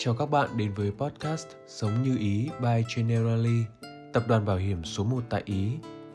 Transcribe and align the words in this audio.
Chào 0.00 0.14
các 0.14 0.30
bạn 0.30 0.56
đến 0.56 0.74
với 0.74 0.90
podcast 0.90 1.46
Sống 1.66 2.02
như 2.02 2.18
Ý 2.18 2.48
by 2.60 2.84
Generali, 2.96 3.64
tập 4.12 4.24
đoàn 4.28 4.44
bảo 4.44 4.56
hiểm 4.56 4.84
số 4.84 5.04
1 5.04 5.22
tại 5.30 5.42
Ý, 5.44 5.70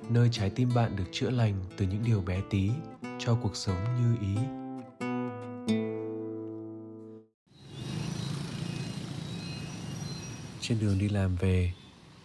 nơi 0.09 0.29
trái 0.31 0.49
tim 0.49 0.69
bạn 0.75 0.95
được 0.95 1.03
chữa 1.11 1.29
lành 1.29 1.65
từ 1.77 1.85
những 1.85 2.03
điều 2.05 2.21
bé 2.21 2.41
tí 2.49 2.69
cho 3.19 3.37
cuộc 3.43 3.55
sống 3.55 3.75
như 3.99 4.15
ý. 4.21 4.35
Trên 10.61 10.79
đường 10.79 10.99
đi 10.99 11.09
làm 11.09 11.35
về, 11.35 11.73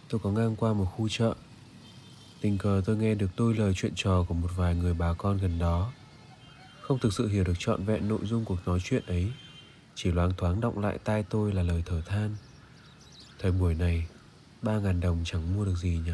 tôi 0.09 0.20
có 0.25 0.30
ngang 0.30 0.56
qua 0.56 0.72
một 0.72 0.86
khu 0.96 1.09
chợ. 1.09 1.34
Tình 2.40 2.59
cờ 2.59 2.82
tôi 2.84 2.96
nghe 2.96 3.14
được 3.14 3.30
đôi 3.36 3.54
lời 3.54 3.72
chuyện 3.77 3.93
trò 3.96 4.25
của 4.29 4.34
một 4.34 4.50
vài 4.56 4.75
người 4.75 4.95
bà 4.95 5.12
con 5.12 5.38
gần 5.38 5.59
đó. 5.59 5.93
Không 6.80 6.98
thực 6.98 7.12
sự 7.12 7.29
hiểu 7.29 7.45
được 7.45 7.59
trọn 7.59 7.84
vẹn 7.84 8.09
nội 8.09 8.20
dung 8.22 8.45
cuộc 8.45 8.59
nói 8.66 8.79
chuyện 8.84 9.02
ấy 9.06 9.32
chỉ 10.01 10.12
loáng 10.12 10.33
thoáng 10.37 10.61
động 10.61 10.79
lại 10.79 10.99
tai 11.05 11.23
tôi 11.23 11.53
là 11.53 11.62
lời 11.62 11.83
thở 11.87 12.01
than. 12.07 12.37
Thời 13.39 13.53
buổi 13.53 13.75
này, 13.75 14.07
Ba 14.63 14.79
ngàn 14.79 15.00
đồng 15.00 15.18
chẳng 15.25 15.57
mua 15.57 15.64
được 15.64 15.75
gì 15.77 16.00
nhỉ? 16.05 16.13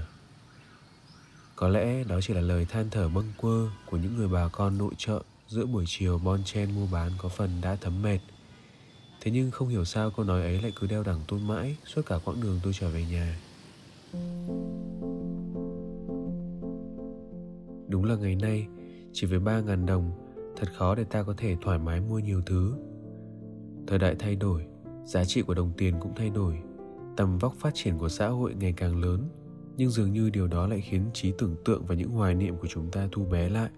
Có 1.56 1.68
lẽ 1.68 2.04
đó 2.04 2.20
chỉ 2.22 2.34
là 2.34 2.40
lời 2.40 2.66
than 2.68 2.90
thở 2.90 3.08
bâng 3.08 3.32
quơ 3.36 3.68
Của 3.90 3.96
những 3.96 4.16
người 4.16 4.28
bà 4.28 4.48
con 4.48 4.78
nội 4.78 4.94
trợ 4.96 5.22
Giữa 5.48 5.66
buổi 5.66 5.84
chiều 5.86 6.18
bon 6.18 6.44
chen 6.44 6.74
mua 6.74 6.86
bán 6.92 7.12
có 7.18 7.28
phần 7.28 7.60
đã 7.62 7.76
thấm 7.80 8.02
mệt. 8.02 8.18
Thế 9.20 9.30
nhưng 9.30 9.50
không 9.50 9.68
hiểu 9.68 9.84
sao 9.84 10.10
câu 10.10 10.24
nói 10.24 10.42
ấy 10.42 10.62
lại 10.62 10.72
cứ 10.80 10.86
đeo 10.86 11.02
đẳng 11.02 11.20
tôi 11.28 11.40
mãi 11.40 11.76
Suốt 11.84 12.02
cả 12.06 12.18
quãng 12.24 12.40
đường 12.40 12.60
tôi 12.62 12.72
trở 12.72 12.88
về 12.88 13.04
nhà. 13.06 13.40
Đúng 17.88 18.04
là 18.04 18.14
ngày 18.16 18.34
nay, 18.34 18.66
Chỉ 19.12 19.26
với 19.26 19.38
ba 19.38 19.60
ngàn 19.60 19.86
đồng, 19.86 20.12
Thật 20.56 20.66
khó 20.76 20.94
để 20.94 21.04
ta 21.04 21.22
có 21.22 21.34
thể 21.36 21.56
thoải 21.62 21.78
mái 21.78 22.00
mua 22.00 22.18
nhiều 22.18 22.42
thứ 22.46 22.74
thời 23.86 23.98
đại 23.98 24.14
thay 24.18 24.36
đổi, 24.36 24.66
giá 25.04 25.24
trị 25.24 25.42
của 25.42 25.54
đồng 25.54 25.72
tiền 25.76 25.94
cũng 26.00 26.12
thay 26.16 26.30
đổi. 26.30 26.58
Tầm 27.16 27.38
vóc 27.38 27.54
phát 27.54 27.74
triển 27.74 27.98
của 27.98 28.08
xã 28.08 28.28
hội 28.28 28.54
ngày 28.54 28.74
càng 28.76 29.00
lớn, 29.00 29.28
nhưng 29.76 29.90
dường 29.90 30.12
như 30.12 30.30
điều 30.30 30.46
đó 30.46 30.66
lại 30.66 30.80
khiến 30.80 31.02
trí 31.12 31.32
tưởng 31.38 31.56
tượng 31.64 31.84
và 31.86 31.94
những 31.94 32.10
hoài 32.10 32.34
niệm 32.34 32.56
của 32.56 32.66
chúng 32.66 32.90
ta 32.90 33.08
thu 33.12 33.24
bé 33.24 33.48
lại. 33.48 33.70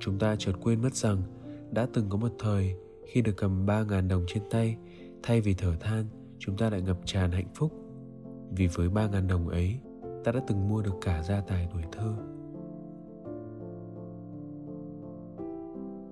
Chúng 0.00 0.18
ta 0.18 0.36
chợt 0.36 0.52
quên 0.62 0.82
mất 0.82 0.94
rằng, 0.94 1.22
đã 1.70 1.86
từng 1.92 2.06
có 2.08 2.16
một 2.16 2.32
thời, 2.38 2.76
khi 3.06 3.22
được 3.22 3.36
cầm 3.36 3.66
3.000 3.66 4.08
đồng 4.08 4.24
trên 4.26 4.42
tay, 4.50 4.76
thay 5.22 5.40
vì 5.40 5.54
thở 5.54 5.76
than, 5.80 6.04
chúng 6.38 6.56
ta 6.56 6.70
lại 6.70 6.82
ngập 6.82 6.98
tràn 7.04 7.32
hạnh 7.32 7.48
phúc. 7.54 7.72
Vì 8.50 8.66
với 8.66 8.88
3.000 8.88 9.28
đồng 9.28 9.48
ấy, 9.48 9.78
ta 10.24 10.32
đã 10.32 10.40
từng 10.46 10.68
mua 10.68 10.82
được 10.82 10.94
cả 11.00 11.22
gia 11.22 11.40
tài 11.40 11.68
tuổi 11.72 11.82
thơ. 11.92 12.14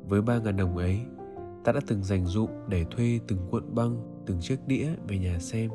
Với 0.09 0.23
3.000 0.23 0.57
đồng 0.57 0.77
ấy 0.77 1.01
ta 1.65 1.73
đã 1.73 1.81
từng 1.87 2.05
dành 2.05 2.27
dụm 2.27 2.51
để 2.69 2.85
thuê 2.91 3.21
từng 3.29 3.39
cuộn 3.51 3.75
băng, 3.75 4.23
từng 4.27 4.41
chiếc 4.41 4.67
đĩa 4.67 4.89
về 5.09 5.19
nhà 5.19 5.39
xem. 5.39 5.71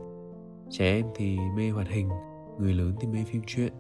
Trẻ 0.70 0.86
em 0.86 1.06
thì 1.16 1.38
mê 1.58 1.70
hoạt 1.70 1.88
hình, 1.88 2.10
người 2.60 2.74
lớn 2.74 2.94
thì 3.00 3.08
mê 3.08 3.24
phim 3.32 3.42
truyện. 3.48 3.74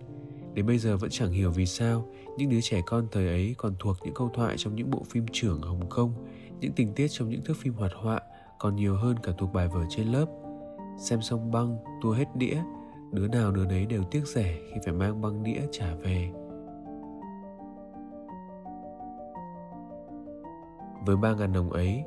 Đến 0.53 0.66
bây 0.66 0.78
giờ 0.78 0.97
vẫn 0.97 1.09
chẳng 1.09 1.31
hiểu 1.31 1.52
vì 1.52 1.66
sao 1.66 2.09
những 2.38 2.50
đứa 2.50 2.61
trẻ 2.61 2.81
con 2.85 3.08
thời 3.11 3.28
ấy 3.28 3.55
còn 3.58 3.73
thuộc 3.80 3.97
những 4.03 4.13
câu 4.13 4.30
thoại 4.33 4.55
trong 4.58 4.75
những 4.75 4.91
bộ 4.91 5.03
phim 5.09 5.25
trưởng 5.31 5.61
hồng 5.61 5.89
kông, 5.89 6.13
những 6.59 6.72
tình 6.72 6.94
tiết 6.94 7.08
trong 7.08 7.30
những 7.30 7.44
thước 7.44 7.58
phim 7.58 7.73
hoạt 7.73 7.91
họa 7.95 8.22
còn 8.59 8.75
nhiều 8.75 8.95
hơn 8.95 9.16
cả 9.23 9.31
thuộc 9.38 9.53
bài 9.53 9.67
vở 9.67 9.81
trên 9.89 10.08
lớp. 10.08 10.25
Xem 11.00 11.22
xong 11.22 11.52
băng, 11.52 11.78
tua 12.02 12.11
hết 12.11 12.35
đĩa, 12.35 12.58
đứa 13.11 13.28
nào 13.28 13.52
đứa 13.52 13.66
nấy 13.66 13.85
đều 13.85 14.03
tiếc 14.03 14.28
rẻ 14.28 14.58
khi 14.69 14.80
phải 14.85 14.94
mang 14.94 15.22
băng 15.22 15.44
đĩa 15.44 15.61
trả 15.72 15.95
về. 15.95 16.31
Với 21.08 21.16
3.000 21.16 21.53
đồng 21.53 21.69
ấy, 21.69 22.03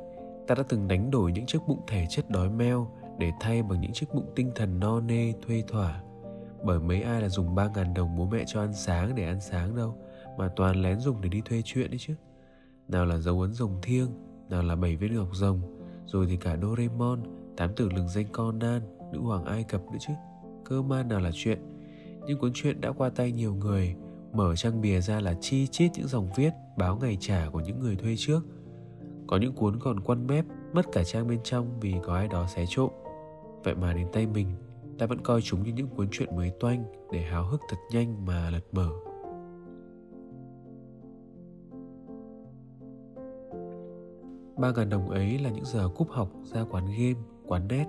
ta 0.47 0.55
đã 0.55 0.63
từng 0.69 0.87
đánh 0.87 1.11
đổi 1.11 1.31
những 1.31 1.45
chiếc 1.45 1.59
bụng 1.67 1.81
thể 1.87 2.05
chất 2.09 2.29
đói 2.29 2.49
meo 2.49 2.91
để 3.19 3.31
thay 3.39 3.63
bằng 3.63 3.81
những 3.81 3.93
chiếc 3.93 4.05
bụng 4.13 4.31
tinh 4.35 4.51
thần 4.55 4.79
no 4.79 4.99
nê 4.99 5.33
thuê 5.47 5.63
thỏa. 5.67 6.01
Bởi 6.63 6.79
mấy 6.79 7.01
ai 7.01 7.21
là 7.21 7.29
dùng 7.29 7.55
3.000 7.55 7.93
đồng 7.93 8.17
bố 8.17 8.25
mẹ 8.31 8.43
cho 8.47 8.61
ăn 8.61 8.73
sáng 8.73 9.15
để 9.15 9.25
ăn 9.25 9.41
sáng 9.41 9.75
đâu, 9.75 9.97
mà 10.37 10.49
toàn 10.55 10.81
lén 10.81 10.99
dùng 10.99 11.21
để 11.21 11.29
đi 11.29 11.41
thuê 11.45 11.61
chuyện 11.65 11.91
đấy 11.91 11.97
chứ. 11.99 12.15
Nào 12.87 13.05
là 13.05 13.17
dấu 13.17 13.41
ấn 13.41 13.53
rồng 13.53 13.81
thiêng, 13.81 14.07
nào 14.49 14.63
là 14.63 14.75
bảy 14.75 14.95
viên 14.95 15.15
ngọc 15.15 15.29
rồng, 15.33 15.61
rồi 16.05 16.25
thì 16.29 16.37
cả 16.37 16.57
Doraemon, 16.61 17.23
tám 17.57 17.75
tử 17.75 17.89
lừng 17.89 18.09
danh 18.09 18.27
Conan, 18.31 18.81
nữ 19.13 19.19
hoàng 19.19 19.45
Ai 19.45 19.63
Cập 19.63 19.81
nữa 19.91 19.99
chứ. 19.99 20.13
Cơ 20.65 20.81
man 20.81 21.07
nào 21.07 21.19
là 21.19 21.31
chuyện. 21.33 21.59
Nhưng 22.27 22.39
cuốn 22.39 22.51
truyện 22.53 22.81
đã 22.81 22.91
qua 22.91 23.09
tay 23.09 23.31
nhiều 23.31 23.55
người, 23.55 23.95
mở 24.33 24.55
trang 24.55 24.81
bìa 24.81 25.01
ra 25.01 25.19
là 25.19 25.33
chi 25.41 25.67
chít 25.67 25.91
những 25.95 26.07
dòng 26.07 26.29
viết 26.35 26.53
báo 26.77 26.97
ngày 26.97 27.17
trả 27.19 27.49
của 27.51 27.59
những 27.59 27.79
người 27.79 27.95
thuê 27.95 28.15
trước– 28.17 28.41
có 29.31 29.37
những 29.37 29.53
cuốn 29.53 29.79
còn 29.79 29.99
quăn 29.99 30.27
mép 30.27 30.45
mất 30.73 30.91
cả 30.91 31.03
trang 31.03 31.27
bên 31.27 31.39
trong 31.43 31.79
vì 31.79 31.95
có 32.03 32.15
ai 32.15 32.27
đó 32.27 32.47
xé 32.47 32.65
trộm. 32.69 32.89
Vậy 33.63 33.75
mà 33.75 33.93
đến 33.93 34.07
tay 34.13 34.27
mình, 34.27 34.47
ta 34.97 35.05
vẫn 35.05 35.21
coi 35.21 35.41
chúng 35.41 35.63
như 35.63 35.71
những 35.73 35.87
cuốn 35.87 36.07
truyện 36.11 36.35
mới 36.35 36.51
toanh 36.59 36.83
để 37.11 37.21
háo 37.21 37.43
hức 37.43 37.61
thật 37.69 37.77
nhanh 37.91 38.25
mà 38.25 38.49
lật 38.49 38.63
mở. 38.71 38.89
Ba 44.57 44.71
ngàn 44.71 44.89
đồng 44.89 45.09
ấy 45.09 45.39
là 45.39 45.49
những 45.49 45.65
giờ 45.65 45.89
cúp 45.95 46.09
học, 46.09 46.29
ra 46.43 46.63
quán 46.71 46.85
game, 46.85 47.19
quán 47.47 47.67
net. 47.67 47.85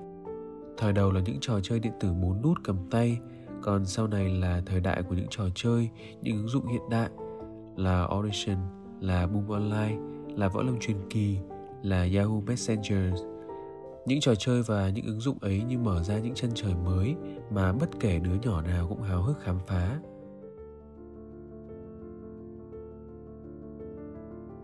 Thời 0.79 0.93
đầu 0.93 1.13
là 1.13 1.21
những 1.21 1.39
trò 1.41 1.61
chơi 1.63 1.81
điện 1.81 1.93
tử 2.01 2.13
bốn 2.13 2.43
nút 2.43 2.59
cầm 2.65 2.77
tay, 2.91 3.19
còn 3.63 3.85
sau 3.85 4.07
này 4.07 4.29
là 4.29 4.63
thời 4.67 4.81
đại 4.81 5.03
của 5.03 5.15
những 5.15 5.29
trò 5.31 5.45
chơi, 5.55 5.91
những 6.23 6.37
ứng 6.37 6.49
dụng 6.49 6.67
hiện 6.67 6.83
đại, 6.91 7.11
là 7.77 8.07
audition, 8.07 8.57
là 9.01 9.27
boom 9.27 9.49
online 9.49 10.12
là 10.37 10.49
võ 10.49 10.63
lâm 10.63 10.79
truyền 10.81 10.97
kỳ, 11.11 11.39
là 11.83 12.07
Yahoo 12.15 12.41
Messenger. 12.47 13.15
Những 14.07 14.21
trò 14.21 14.35
chơi 14.35 14.63
và 14.63 14.89
những 14.89 15.07
ứng 15.07 15.21
dụng 15.21 15.39
ấy 15.41 15.63
như 15.63 15.79
mở 15.79 16.03
ra 16.03 16.19
những 16.19 16.35
chân 16.35 16.51
trời 16.55 16.75
mới 16.85 17.15
mà 17.51 17.73
bất 17.73 17.89
kể 18.01 18.19
đứa 18.19 18.35
nhỏ 18.43 18.63
nào 18.63 18.87
cũng 18.89 19.03
háo 19.03 19.23
hức 19.23 19.41
khám 19.41 19.59
phá. 19.67 20.01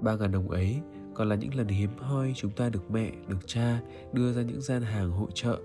Ba 0.00 0.16
ngàn 0.16 0.32
đồng 0.32 0.50
ấy 0.50 0.80
còn 1.14 1.28
là 1.28 1.36
những 1.36 1.54
lần 1.54 1.68
hiếm 1.68 1.90
hoi 1.98 2.32
chúng 2.36 2.50
ta 2.50 2.68
được 2.68 2.90
mẹ, 2.90 3.10
được 3.28 3.46
cha 3.46 3.80
đưa 4.12 4.32
ra 4.32 4.42
những 4.42 4.60
gian 4.60 4.82
hàng 4.82 5.10
hội 5.10 5.30
trợ. 5.34 5.58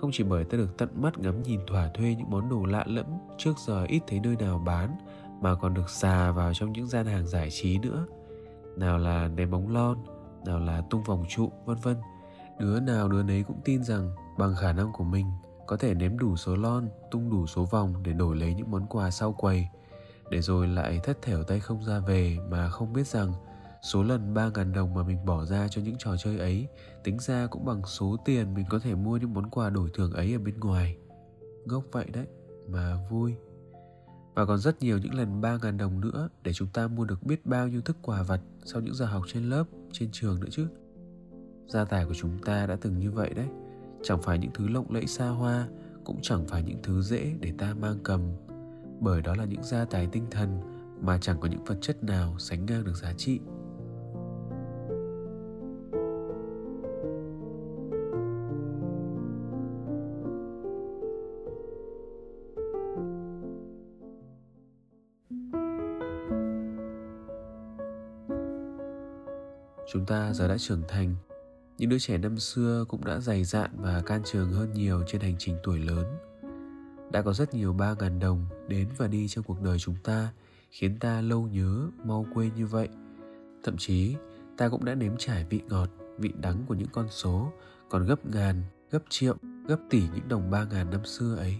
Không 0.00 0.10
chỉ 0.12 0.24
bởi 0.24 0.44
ta 0.44 0.58
được 0.58 0.76
tận 0.78 0.88
mắt 0.94 1.18
ngắm 1.18 1.42
nhìn 1.42 1.60
thỏa 1.66 1.88
thuê 1.88 2.14
những 2.18 2.30
món 2.30 2.48
đồ 2.48 2.64
lạ 2.64 2.84
lẫm 2.86 3.06
trước 3.38 3.52
giờ 3.66 3.84
ít 3.88 4.02
thấy 4.06 4.20
nơi 4.20 4.36
nào 4.36 4.62
bán 4.66 4.96
mà 5.42 5.54
còn 5.54 5.74
được 5.74 5.90
xà 5.90 6.30
vào 6.30 6.54
trong 6.54 6.72
những 6.72 6.86
gian 6.86 7.06
hàng 7.06 7.26
giải 7.26 7.50
trí 7.50 7.78
nữa– 7.78 8.06
nào 8.78 8.98
là 8.98 9.28
ném 9.28 9.50
bóng 9.50 9.74
lon 9.74 9.98
nào 10.46 10.58
là 10.58 10.82
tung 10.90 11.02
vòng 11.02 11.24
trụ 11.28 11.52
vân 11.64 11.78
vân 11.82 11.96
đứa 12.58 12.80
nào 12.80 13.08
đứa 13.08 13.22
nấy 13.22 13.42
cũng 13.42 13.60
tin 13.64 13.84
rằng 13.84 14.10
bằng 14.38 14.54
khả 14.56 14.72
năng 14.72 14.92
của 14.92 15.04
mình 15.04 15.26
có 15.66 15.76
thể 15.76 15.94
ném 15.94 16.18
đủ 16.18 16.36
số 16.36 16.56
lon 16.56 16.88
tung 17.10 17.30
đủ 17.30 17.46
số 17.46 17.64
vòng 17.64 18.02
để 18.02 18.12
đổi 18.12 18.36
lấy 18.36 18.54
những 18.54 18.70
món 18.70 18.86
quà 18.86 19.10
sau 19.10 19.32
quầy 19.32 19.68
để 20.30 20.40
rồi 20.40 20.68
lại 20.68 21.00
thất 21.02 21.22
thểu 21.22 21.42
tay 21.42 21.60
không 21.60 21.84
ra 21.84 21.98
về 21.98 22.38
mà 22.50 22.68
không 22.68 22.92
biết 22.92 23.06
rằng 23.06 23.32
số 23.82 24.02
lần 24.02 24.34
3.000 24.34 24.72
đồng 24.72 24.94
mà 24.94 25.02
mình 25.02 25.24
bỏ 25.24 25.44
ra 25.44 25.68
cho 25.68 25.82
những 25.82 25.96
trò 25.98 26.16
chơi 26.16 26.38
ấy 26.38 26.68
tính 27.04 27.18
ra 27.18 27.46
cũng 27.46 27.64
bằng 27.64 27.82
số 27.86 28.16
tiền 28.24 28.54
mình 28.54 28.64
có 28.70 28.78
thể 28.78 28.94
mua 28.94 29.16
những 29.16 29.34
món 29.34 29.50
quà 29.50 29.70
đổi 29.70 29.90
thưởng 29.94 30.12
ấy 30.12 30.32
ở 30.32 30.38
bên 30.38 30.60
ngoài. 30.60 30.96
Ngốc 31.64 31.84
vậy 31.92 32.06
đấy, 32.12 32.26
mà 32.68 32.98
vui. 33.10 33.34
Và 34.38 34.44
còn 34.44 34.58
rất 34.58 34.82
nhiều 34.82 34.98
những 34.98 35.14
lần 35.14 35.40
3.000 35.40 35.76
đồng 35.76 36.00
nữa 36.00 36.28
để 36.42 36.52
chúng 36.52 36.68
ta 36.68 36.88
mua 36.88 37.04
được 37.04 37.22
biết 37.22 37.46
bao 37.46 37.68
nhiêu 37.68 37.80
thức 37.80 37.96
quà 38.02 38.22
vặt 38.22 38.40
sau 38.64 38.80
những 38.80 38.94
giờ 38.94 39.06
học 39.06 39.22
trên 39.26 39.44
lớp, 39.44 39.64
trên 39.92 40.08
trường 40.12 40.40
nữa 40.40 40.48
chứ. 40.50 40.66
Gia 41.68 41.84
tài 41.84 42.04
của 42.06 42.14
chúng 42.14 42.38
ta 42.44 42.66
đã 42.66 42.76
từng 42.80 42.98
như 42.98 43.10
vậy 43.10 43.30
đấy. 43.36 43.46
Chẳng 44.02 44.22
phải 44.22 44.38
những 44.38 44.50
thứ 44.54 44.68
lộng 44.68 44.90
lẫy 44.90 45.06
xa 45.06 45.28
hoa, 45.28 45.68
cũng 46.04 46.18
chẳng 46.22 46.46
phải 46.46 46.62
những 46.62 46.78
thứ 46.82 47.02
dễ 47.02 47.34
để 47.40 47.52
ta 47.58 47.74
mang 47.80 47.98
cầm. 48.02 48.20
Bởi 49.00 49.22
đó 49.22 49.34
là 49.34 49.44
những 49.44 49.62
gia 49.62 49.84
tài 49.84 50.06
tinh 50.06 50.26
thần 50.30 50.60
mà 51.00 51.18
chẳng 51.18 51.40
có 51.40 51.48
những 51.48 51.64
vật 51.64 51.78
chất 51.80 52.04
nào 52.04 52.38
sánh 52.38 52.66
ngang 52.66 52.84
được 52.84 52.94
giá 52.94 53.12
trị. 53.12 53.40
Chúng 69.92 70.06
ta 70.06 70.32
giờ 70.32 70.48
đã 70.48 70.58
trưởng 70.58 70.82
thành. 70.88 71.14
Những 71.78 71.90
đứa 71.90 71.98
trẻ 71.98 72.18
năm 72.18 72.38
xưa 72.38 72.84
cũng 72.88 73.04
đã 73.04 73.20
dày 73.20 73.44
dạn 73.44 73.70
và 73.76 74.02
can 74.06 74.22
trường 74.24 74.52
hơn 74.52 74.72
nhiều 74.72 75.02
trên 75.06 75.20
hành 75.20 75.34
trình 75.38 75.56
tuổi 75.62 75.78
lớn. 75.78 76.06
Đã 77.12 77.22
có 77.22 77.32
rất 77.32 77.54
nhiều 77.54 77.72
ba 77.72 77.94
ngàn 77.98 78.18
đồng 78.18 78.46
đến 78.68 78.88
và 78.96 79.06
đi 79.06 79.28
trong 79.28 79.44
cuộc 79.44 79.62
đời 79.62 79.78
chúng 79.78 79.96
ta 80.04 80.32
Khiến 80.70 80.98
ta 80.98 81.20
lâu 81.20 81.48
nhớ, 81.48 81.88
mau 82.04 82.26
quên 82.34 82.54
như 82.54 82.66
vậy. 82.66 82.88
Thậm 83.62 83.76
chí 83.76 84.16
ta 84.56 84.68
cũng 84.68 84.84
đã 84.84 84.94
nếm 84.94 85.16
trải 85.18 85.46
vị 85.50 85.60
ngọt, 85.68 85.90
vị 86.18 86.32
đắng 86.40 86.64
của 86.66 86.74
những 86.74 86.88
con 86.92 87.06
số 87.10 87.52
Còn 87.88 88.06
gấp 88.06 88.26
ngàn, 88.26 88.62
gấp 88.90 89.02
triệu, 89.08 89.36
gấp 89.68 89.78
tỷ 89.90 90.02
những 90.14 90.28
đồng 90.28 90.50
ba 90.50 90.64
ngàn 90.64 90.90
năm 90.90 91.04
xưa 91.04 91.36
ấy. 91.36 91.54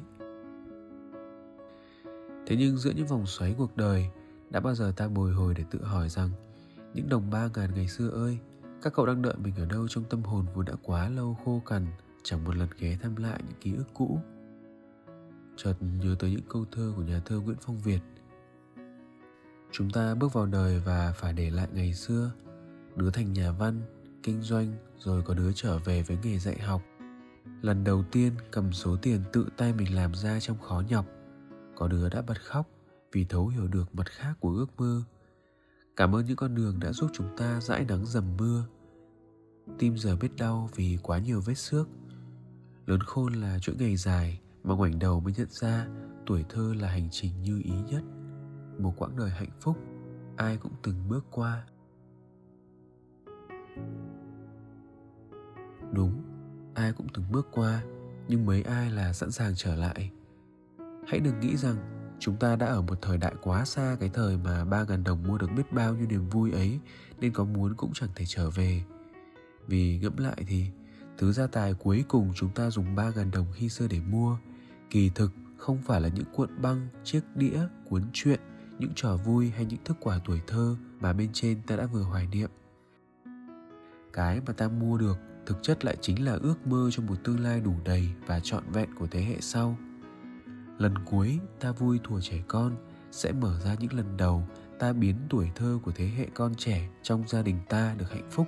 Thế 2.47 2.57
nhưng 2.57 2.77
giữa 2.77 2.91
những 2.91 3.07
vòng 3.07 3.27
xoáy 3.27 3.55
cuộc 3.59 3.77
đời 3.77 4.11
Đã 4.51 4.61
bao 4.61 4.75
giờ 4.75 4.93
ta 4.97 5.09
bồi 5.09 5.33
hồi 5.33 5.55
để 5.55 5.65
tự 5.71 5.85
hỏi 5.85 6.09
rằng 6.09 6.31
những 6.95 7.09
đồng 7.09 7.31
ba 7.31 7.49
ngàn 7.57 7.75
ngày 7.75 7.89
xưa 7.89 8.11
ơi 8.11 8.39
Các 8.83 8.93
cậu 8.93 9.07
đang 9.07 9.23
đợi 9.23 9.35
mình 9.39 9.55
ở 9.57 9.65
đâu 9.65 9.89
trong 9.89 10.05
tâm 10.05 10.23
hồn 10.23 10.47
vốn 10.55 10.65
đã 10.65 10.73
quá 10.83 11.09
lâu 11.09 11.37
khô 11.45 11.63
cằn 11.67 11.87
chẳng 12.23 12.45
một 12.45 12.57
lần 12.57 12.69
ghé 12.79 12.97
thăm 13.03 13.17
lại 13.17 13.41
những 13.49 13.61
ký 13.61 13.75
ức 13.75 13.87
cũ 13.95 14.21
chợt 15.59 15.75
nhớ 15.81 16.17
tới 16.19 16.31
những 16.31 16.49
câu 16.49 16.65
thơ 16.73 16.93
của 16.97 17.03
nhà 17.03 17.21
thơ 17.25 17.41
Nguyễn 17.41 17.57
Phong 17.61 17.79
Việt. 17.79 18.01
Chúng 19.73 19.91
ta 19.91 20.15
bước 20.15 20.33
vào 20.33 20.47
đời 20.47 20.83
và 20.87 21.13
phải 21.17 21.33
để 21.33 21.51
lại 21.51 21.69
ngày 21.73 21.95
xưa, 21.95 22.33
đứa 22.97 23.11
thành 23.11 23.33
nhà 23.33 23.53
văn, 23.53 23.83
kinh 24.23 24.43
doanh 24.43 24.73
rồi 24.99 25.23
có 25.23 25.35
đứa 25.35 25.53
trở 25.55 25.79
về 25.79 26.03
với 26.03 26.19
nghề 26.23 26.39
dạy 26.39 26.59
học. 26.59 26.83
Lần 27.63 27.85
đầu 27.85 28.05
tiên 28.13 28.33
cầm 28.51 28.73
số 28.73 28.97
tiền 29.03 29.21
tự 29.33 29.47
tay 29.57 29.73
mình 29.73 29.95
làm 29.95 30.15
ra 30.15 30.41
trong 30.41 30.59
khó 30.59 30.83
nhọc, 30.89 31.07
có 31.77 31.89
đứa 31.89 32.09
đã 32.09 32.23
bật 32.23 32.43
khóc 32.45 32.69
vì 33.13 33.25
thấu 33.25 33.49
hiểu 33.49 33.69
được 33.69 33.95
mặt 33.95 34.07
khác 34.07 34.35
của 34.41 34.51
ước 34.51 34.67
mơ. 34.77 35.03
Cảm 35.99 36.15
ơn 36.15 36.27
những 36.27 36.37
con 36.37 36.55
đường 36.55 36.81
đã 36.81 36.93
giúp 36.93 37.11
chúng 37.13 37.37
ta 37.37 37.61
dãi 37.61 37.85
nắng 37.85 38.07
dầm 38.07 38.25
mưa. 38.39 38.65
Tim 39.79 39.99
giờ 39.99 40.17
biết 40.17 40.37
đau 40.37 40.71
vì 40.75 40.99
quá 41.03 41.19
nhiều 41.19 41.41
vết 41.41 41.55
xước. 41.55 41.89
Lớn 42.87 43.01
khôn 43.01 43.33
là 43.33 43.59
chuỗi 43.59 43.77
ngày 43.77 43.97
dài, 43.97 44.41
mà 44.65 44.75
ngoảnh 44.75 44.99
đầu 44.99 45.21
mới 45.21 45.33
nhận 45.37 45.49
ra 45.51 45.87
tuổi 46.27 46.45
thơ 46.49 46.75
là 46.81 46.89
hành 46.89 47.09
trình 47.11 47.43
như 47.43 47.61
ý 47.65 47.73
nhất 47.91 48.03
một 48.79 48.95
quãng 48.97 49.17
đời 49.17 49.31
hạnh 49.31 49.51
phúc 49.61 49.77
ai 50.37 50.57
cũng 50.57 50.73
từng 50.83 51.09
bước 51.09 51.25
qua 51.31 51.67
đúng 55.93 56.23
ai 56.75 56.93
cũng 56.93 57.07
từng 57.15 57.25
bước 57.33 57.49
qua 57.53 57.83
nhưng 58.29 58.47
mấy 58.47 58.63
ai 58.63 58.91
là 58.91 59.13
sẵn 59.13 59.31
sàng 59.31 59.53
trở 59.57 59.77
lại 59.77 60.11
hãy 61.07 61.21
đừng 61.21 61.41
nghĩ 61.41 61.57
rằng 61.57 61.98
chúng 62.19 62.37
ta 62.37 62.57
đã 62.57 62.67
ở 62.67 62.83
một 62.83 63.03
thời 63.03 63.19
đại 63.19 63.35
quá 63.43 63.65
xa, 63.65 63.97
cái 64.01 64.11
thời 64.15 64.37
mà 64.37 64.65
ba 64.65 64.85
ngàn 64.85 65.05
đồng 65.05 65.23
mua 65.23 65.39
được 65.39 65.49
biết 65.57 65.73
bao 65.73 65.95
nhiêu 65.95 66.07
niềm 66.07 66.29
vui 66.29 66.53
ấy, 66.53 66.81
nên 67.21 67.33
có 67.33 67.45
muốn 67.45 67.75
cũng 67.75 67.91
chẳng 67.95 68.11
thể 68.15 68.25
trở 68.29 68.51
về. 68.51 68.83
Vì 69.67 69.99
ngẫm 69.99 70.17
lại 70.17 70.45
thì, 70.47 70.67
thứ 71.19 71.33
gia 71.33 71.47
tài 71.47 71.75
cuối 71.75 72.05
cùng 72.09 72.33
chúng 72.35 72.51
ta 72.51 72.71
dùng 72.71 72.95
ba 72.95 73.11
ngàn 73.17 73.31
đồng 73.31 73.47
khi 73.55 73.69
xưa 73.69 73.87
để 73.91 74.01
mua, 74.01 74.37
kỳ 74.91 75.11
thực 75.15 75.33
không 75.57 75.79
phải 75.87 76.01
là 76.01 76.09
những 76.09 76.25
cuộn 76.35 76.63
băng, 76.63 76.89
chiếc 77.05 77.21
đĩa, 77.35 77.61
cuốn 77.89 78.03
truyện, 78.13 78.41
những 78.79 78.93
trò 78.95 79.17
vui 79.17 79.51
hay 79.51 79.65
những 79.65 79.85
thức 79.85 79.97
quà 80.01 80.19
tuổi 80.25 80.41
thơ 80.47 80.77
mà 81.01 81.13
bên 81.13 81.31
trên 81.33 81.63
ta 81.67 81.77
đã 81.77 81.87
vừa 81.87 82.03
hoài 82.03 82.27
niệm. 82.27 82.51
Cái 84.13 84.41
mà 84.47 84.53
ta 84.53 84.69
mua 84.69 84.99
được 84.99 85.19
thực 85.47 85.63
chất 85.63 85.85
lại 85.85 85.97
chính 86.01 86.25
là 86.25 86.33
ước 86.33 86.67
mơ 86.67 86.91
cho 86.93 87.03
một 87.03 87.15
tương 87.25 87.41
lai 87.41 87.61
đủ 87.61 87.75
đầy 87.85 88.09
và 88.27 88.41
trọn 88.41 88.63
vẹn 88.73 88.95
của 88.95 89.07
thế 89.07 89.23
hệ 89.23 89.37
sau 89.41 89.77
lần 90.79 90.95
cuối 91.07 91.39
ta 91.61 91.73
vui 91.73 92.01
thủa 92.05 92.21
trẻ 92.21 92.37
con 92.49 92.77
sẽ 93.11 93.33
mở 93.33 93.61
ra 93.65 93.75
những 93.81 93.93
lần 93.93 94.17
đầu 94.17 94.43
ta 94.79 94.93
biến 94.93 95.17
tuổi 95.31 95.51
thơ 95.55 95.79
của 95.85 95.93
thế 95.95 96.07
hệ 96.07 96.27
con 96.35 96.55
trẻ 96.55 96.89
trong 97.03 97.29
gia 97.29 97.43
đình 97.43 97.59
ta 97.69 97.95
được 97.99 98.11
hạnh 98.11 98.29
phúc. 98.31 98.47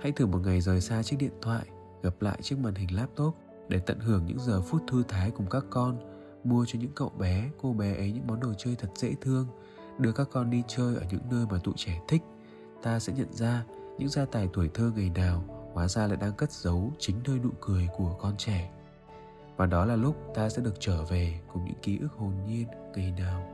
Hãy 0.00 0.12
thử 0.12 0.26
một 0.26 0.40
ngày 0.44 0.60
rời 0.60 0.80
xa 0.80 1.02
chiếc 1.02 1.16
điện 1.18 1.32
thoại, 1.42 1.66
gặp 2.02 2.22
lại 2.22 2.38
chiếc 2.42 2.58
màn 2.58 2.74
hình 2.74 2.94
laptop 2.94 3.36
để 3.68 3.78
tận 3.78 4.00
hưởng 4.00 4.26
những 4.26 4.38
giờ 4.38 4.62
phút 4.62 4.82
thư 4.88 5.02
thái 5.08 5.30
cùng 5.30 5.46
các 5.50 5.64
con, 5.70 5.98
mua 6.44 6.64
cho 6.68 6.78
những 6.78 6.92
cậu 6.94 7.08
bé, 7.18 7.50
cô 7.58 7.72
bé 7.72 7.94
ấy 7.94 8.12
những 8.12 8.26
món 8.26 8.40
đồ 8.40 8.52
chơi 8.58 8.76
thật 8.78 8.88
dễ 8.96 9.14
thương, 9.20 9.46
đưa 9.98 10.12
các 10.12 10.28
con 10.32 10.50
đi 10.50 10.62
chơi 10.68 10.94
ở 10.94 11.02
những 11.10 11.22
nơi 11.30 11.46
mà 11.50 11.58
tụi 11.64 11.74
trẻ 11.76 12.00
thích. 12.08 12.22
Ta 12.82 13.00
sẽ 13.00 13.12
nhận 13.12 13.32
ra 13.32 13.64
những 13.98 14.08
gia 14.08 14.24
tài 14.24 14.48
tuổi 14.52 14.70
thơ 14.74 14.92
ngày 14.96 15.10
nào 15.14 15.44
hóa 15.72 15.88
ra 15.88 16.06
lại 16.06 16.16
đang 16.20 16.32
cất 16.32 16.52
giấu 16.52 16.92
chính 16.98 17.16
nơi 17.26 17.38
nụ 17.38 17.50
cười 17.60 17.88
của 17.96 18.16
con 18.20 18.36
trẻ. 18.38 18.70
Và 19.56 19.66
đó 19.66 19.84
là 19.84 19.96
lúc 19.96 20.16
ta 20.34 20.48
sẽ 20.48 20.62
được 20.62 20.74
trở 20.80 21.04
về 21.04 21.40
cùng 21.52 21.64
những 21.64 21.80
ký 21.82 21.98
ức 21.98 22.12
hồn 22.16 22.32
nhiên 22.46 22.66
ngày 22.94 23.14
nào. 23.18 23.48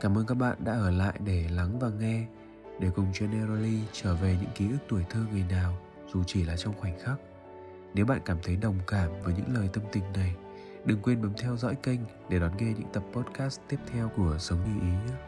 Cảm 0.00 0.18
ơn 0.18 0.26
các 0.26 0.34
bạn 0.34 0.56
đã 0.64 0.72
ở 0.72 0.90
lại 0.90 1.14
để 1.24 1.48
lắng 1.50 1.78
và 1.78 1.88
nghe, 2.00 2.26
để 2.80 2.90
cùng 2.96 3.12
Generally 3.20 3.78
trở 3.92 4.14
về 4.14 4.36
những 4.40 4.50
ký 4.54 4.70
ức 4.70 4.78
tuổi 4.88 5.04
thơ 5.10 5.20
ngày 5.32 5.44
nào, 5.50 5.78
dù 6.12 6.22
chỉ 6.26 6.44
là 6.44 6.56
trong 6.56 6.74
khoảnh 6.80 6.98
khắc. 6.98 7.20
Nếu 7.94 8.06
bạn 8.06 8.20
cảm 8.24 8.38
thấy 8.42 8.56
đồng 8.56 8.78
cảm 8.86 9.08
với 9.22 9.34
những 9.34 9.54
lời 9.54 9.68
tâm 9.72 9.84
tình 9.92 10.04
này, 10.14 10.34
đừng 10.84 11.02
quên 11.02 11.22
bấm 11.22 11.32
theo 11.38 11.56
dõi 11.56 11.74
kênh 11.82 12.00
để 12.30 12.38
đón 12.38 12.56
nghe 12.56 12.72
những 12.78 12.88
tập 12.92 13.02
podcast 13.12 13.60
tiếp 13.68 13.78
theo 13.92 14.10
của 14.16 14.36
Sống 14.38 14.58
Như 14.64 14.80
Ý 14.80 14.92
nhé. 14.92 15.27